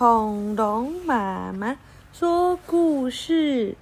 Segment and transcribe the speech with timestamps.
[0.00, 1.76] 恐龙妈妈
[2.10, 3.76] 说故事，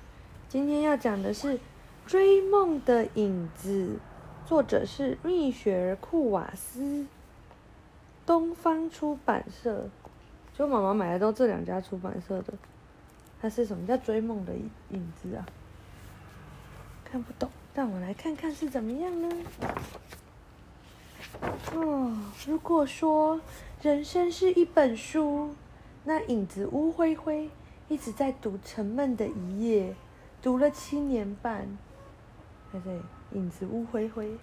[0.49, 1.55] 今天要讲的是
[2.09, 4.01] 《追梦的影子》，
[4.49, 7.07] 作者是蜜雪儿·库瓦斯，
[8.27, 9.89] 东方出版社。
[10.59, 12.53] 就妈妈买的都这两家出版社的。
[13.41, 14.53] 它是什么叫《追梦的
[14.91, 15.47] 影子》啊？
[17.05, 19.37] 看不懂，让我来看看是怎么样呢？
[21.77, 23.41] 哦，如果说
[23.81, 25.55] 人生是一本书。
[26.09, 27.51] 那影子乌灰灰
[27.87, 29.95] 一直在读沉闷的一页，
[30.41, 31.77] 读了七年半。
[32.73, 32.99] 对对，
[33.33, 34.39] 影子乌灰灰，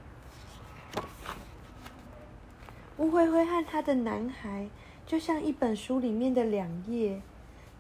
[2.98, 4.70] 乌灰灰和他的男孩
[5.08, 7.20] 就像一本书里面的两页，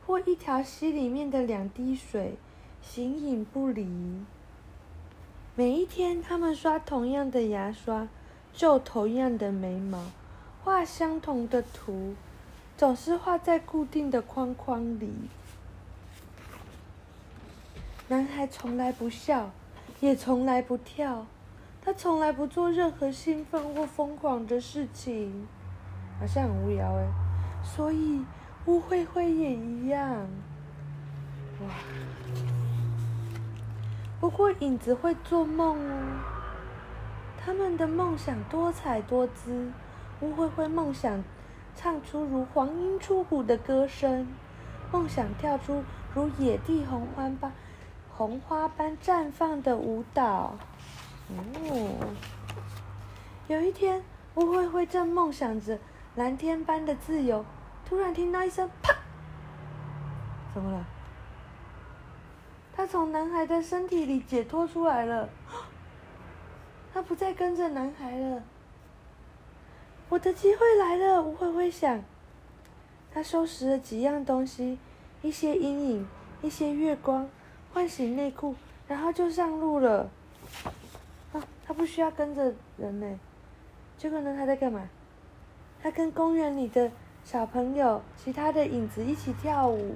[0.07, 2.39] 或一条溪里面的两滴水，
[2.81, 3.87] 形影不离。
[5.53, 8.07] 每一天，他们刷同样的牙刷，
[8.51, 10.03] 皱同样的眉毛，
[10.63, 12.15] 画相同的图。
[12.77, 15.13] 总是画在固定的框框里。
[18.09, 19.49] 男孩从来不笑，
[20.01, 21.25] 也从来不跳，
[21.81, 25.47] 他从来不做任何兴奋或疯狂的事情，
[26.19, 27.07] 好像很无聊哎。
[27.63, 28.25] 所以
[28.65, 30.27] 乌灰灰也一样。
[31.61, 31.67] 哇！
[34.19, 36.19] 不过影子会做梦哦。
[37.41, 39.71] 他们的梦想多彩多姿。
[40.19, 41.23] 乌灰灰梦想。
[41.75, 44.27] 唱出如黄莺出谷的歌声，
[44.91, 47.51] 梦想跳出如野地红花般
[48.15, 50.55] 红花般绽放的舞蹈。
[51.29, 52.15] 哦，
[53.47, 54.03] 有一天，
[54.35, 55.77] 乌灰灰正梦想着
[56.15, 57.45] 蓝天般的自由，
[57.87, 58.95] 突然听到一声“啪”，
[60.53, 60.85] 怎么了？
[62.75, 65.29] 他从男孩的身体里解脱出来了，
[66.93, 68.43] 他不再跟着男孩了。
[70.09, 72.03] 我的机会来了，吴灰灰想。
[73.11, 74.77] 他收拾了几样东西，
[75.21, 76.07] 一些阴影，
[76.41, 77.27] 一些月光，
[77.73, 78.55] 换洗内裤，
[78.87, 80.09] 然后就上路了。
[81.33, 83.19] 啊，他不需要跟着人呢。
[83.97, 84.87] 结果呢，他在干嘛？
[85.81, 86.91] 他跟公园里的
[87.23, 89.95] 小朋友、其他的影子一起跳舞。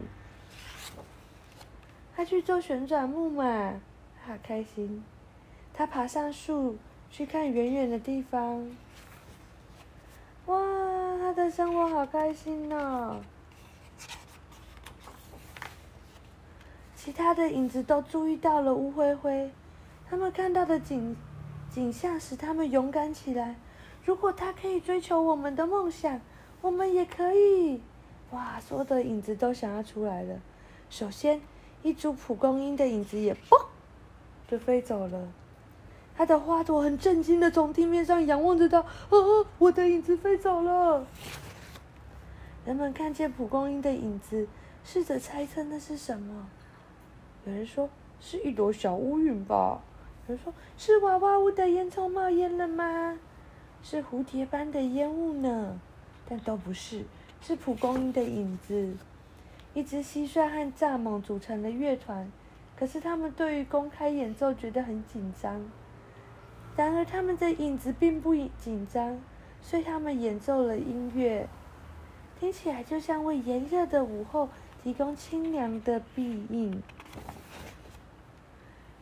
[2.15, 3.73] 他去坐旋转木马，
[4.25, 5.03] 好开心。
[5.73, 6.77] 他爬上树，
[7.11, 8.69] 去看远远的地方。
[11.29, 13.21] 他的生活好开心呢！
[16.95, 19.51] 其他的影子都注意到了乌灰灰，
[20.09, 21.15] 他们看到的景
[21.69, 23.55] 景象使他们勇敢起来。
[24.03, 26.19] 如果他可以追求我们的梦想，
[26.61, 27.79] 我们也可以！
[28.31, 30.39] 哇，所有的影子都想要出来了。
[30.89, 31.39] 首先，
[31.83, 33.67] 一株蒲公英的影子也嘣，
[34.47, 35.27] 就飞走了。
[36.19, 41.07] 他的花朵很震惊的从地面上仰望着他，哦，我的影子飞走了。
[42.65, 44.45] 人们看见蒲公英的影子，
[44.83, 46.49] 试着猜测那是什么。
[47.45, 49.79] 有人说是一朵小乌云吧，
[50.27, 53.17] 有人说是娃娃屋的烟囱冒烟了吗？
[53.81, 55.79] 是蝴蝶般的烟雾呢？
[56.27, 57.05] 但都不是，
[57.41, 58.93] 是蒲公英的影子。
[59.73, 62.29] 一只蟋蟀和蚱蜢组成的乐团，
[62.75, 65.61] 可是他们对于公开演奏觉得很紧张。
[66.79, 69.19] 然而，他们的影子并不紧张，
[69.61, 71.45] 所以他们演奏了音乐，
[72.39, 74.47] 听起来就像为炎热的午后
[74.81, 76.81] 提供清凉的庇荫。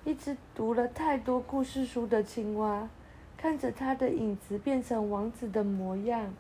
[0.05, 2.89] 一只读了太多故事书的青蛙，
[3.37, 6.33] 看着它的影子变成王子的模样，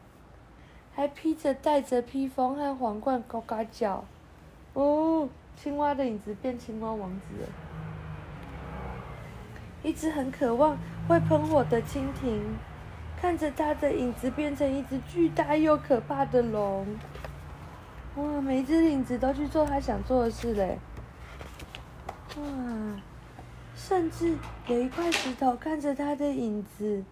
[0.95, 4.03] 还披着带着披风和皇冠高高叫。
[4.73, 7.66] 哦，青蛙的影子变青蛙王子。
[9.87, 10.77] 一只很渴望
[11.07, 12.41] 会喷火的蜻蜓，
[13.21, 16.85] 看着它的影子变成一只巨大又可怕的龙。
[18.17, 20.77] 哇，每一只影子都去做它想做的事嘞。
[22.35, 22.43] 哇，
[23.77, 24.35] 甚至
[24.67, 27.05] 有一块石头看着它的影子，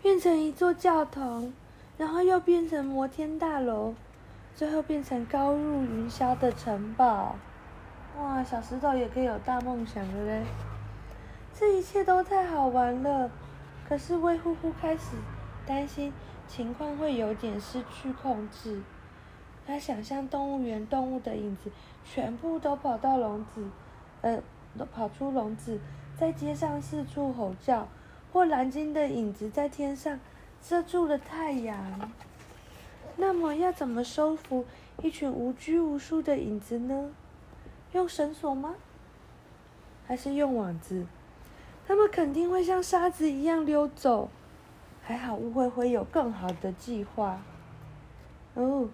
[0.00, 1.52] 变成一座教堂，
[1.98, 3.92] 然后又变成摩天大楼，
[4.54, 7.36] 最后变成高入云霄的城堡。
[8.18, 10.42] 哇，小石头也可以有大梦想的嘞。
[11.58, 13.28] 这一切都太好玩了，
[13.88, 15.16] 可是魏呼呼开始
[15.66, 16.12] 担心
[16.46, 18.80] 情况会有点失去控制。
[19.66, 21.72] 他想象动物园动物的影子
[22.04, 23.68] 全部都跑到笼子，
[24.20, 24.40] 呃，
[24.94, 25.80] 跑出笼子，
[26.16, 27.88] 在街上四处吼叫，
[28.32, 30.20] 或蓝鲸的影子在天上
[30.62, 32.12] 遮住了太阳。
[33.16, 34.64] 那么要怎么收服
[35.02, 37.10] 一群无拘无束的影子呢？
[37.90, 38.76] 用绳索吗？
[40.06, 41.04] 还是用网子？
[41.88, 44.28] 他们肯定会像沙子一样溜走，
[45.02, 47.40] 还好乌灰灰有更好的计划。
[48.52, 48.90] 哦，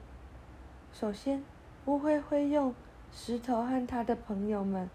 [0.92, 1.42] 首先
[1.86, 2.72] 乌灰灰用
[3.12, 4.88] 石头和他的朋友们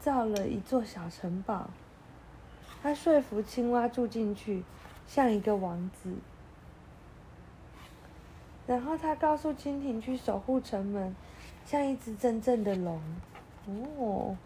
[0.00, 1.70] 造了一座小城堡。
[2.82, 4.64] 他说服青蛙住进去，
[5.06, 6.12] 像一个王子。
[8.66, 11.14] 然后他告诉蜻蜓去守护城门，
[11.64, 13.00] 像一只真正的龙。
[13.98, 14.36] 哦。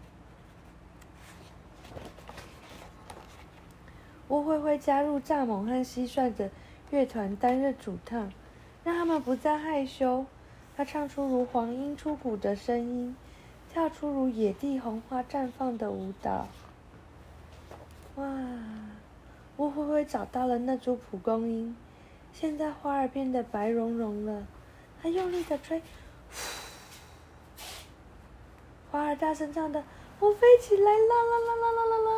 [4.33, 6.49] 乌灰灰加入蚱蜢和蟋蟀的
[6.89, 8.33] 乐团，担任主唱，
[8.83, 10.25] 让他们不再害羞。
[10.75, 13.15] 他唱出如黄莺出谷的声音，
[13.71, 16.47] 跳出如野地红花绽放的舞蹈。
[18.15, 18.25] 哇！
[19.57, 21.77] 乌灰灰找到了那株蒲公英，
[22.33, 24.47] 现在花儿变得白茸茸了。
[24.99, 25.79] 他用力的吹，
[28.89, 29.83] 花儿大声唱的
[30.19, 32.12] ：“我飞起来啦啦啦啦啦啦啦！”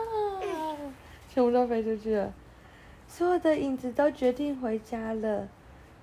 [1.35, 2.33] 全部都飞出去了。
[3.09, 5.49] 所有的影子都决定回家了。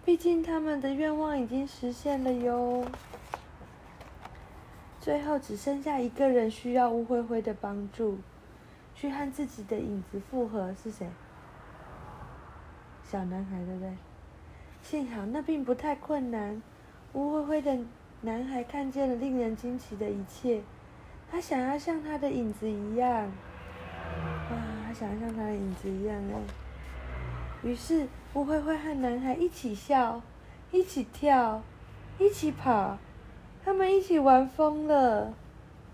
[0.05, 2.84] 毕竟他们的愿望已经实现了哟。
[5.00, 8.19] 最后只剩下一个人需要乌灰灰的帮助，
[8.94, 11.08] 去和自己的影子复合，是谁？
[13.02, 13.90] 小男孩，对不对？
[14.82, 16.61] 幸好那并不太困难。
[17.14, 17.78] 乌灰灰的
[18.20, 20.61] 男孩看见了令人惊奇的一切，
[21.31, 23.32] 他想要像他的影子一样。
[24.92, 26.40] 想象他的影子一样哎。
[27.62, 30.20] 于是，乌灰灰和男孩一起笑，
[30.70, 31.62] 一起跳，
[32.18, 32.98] 一起跑，
[33.64, 35.32] 他们一起玩疯了。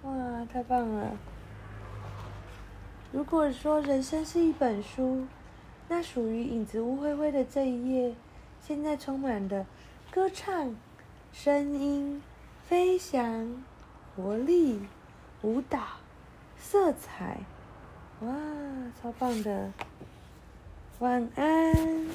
[0.02, 1.16] 哇，太棒了！
[3.12, 5.26] 如果说人生是一本书，
[5.88, 8.14] 那属于影子乌灰灰的这一页，
[8.60, 9.66] 现在充满了
[10.10, 10.74] 歌唱、
[11.32, 12.22] 声音、
[12.64, 13.62] 飞翔、
[14.14, 14.80] 活力、
[15.42, 15.80] 舞蹈、
[16.56, 17.38] 色彩。
[18.20, 18.34] 哇，
[19.00, 19.70] 超棒的！
[20.98, 22.06] 晚安。